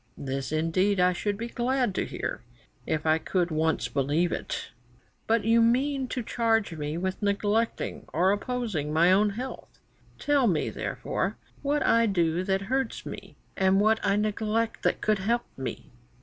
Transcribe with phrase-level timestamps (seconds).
[0.17, 2.41] This indeed I should be glad to hear
[2.87, 4.71] if I could once believe it.
[5.27, 9.79] But you mean to charge me with neglecting or opposing my own health.
[10.17, 15.19] Tell me, therefore, what I do that hurts me, and what I neglect that would
[15.19, 15.91] help me."